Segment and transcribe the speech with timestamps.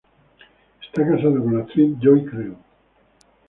[0.83, 2.55] Está casado con la actriz Joy Creel.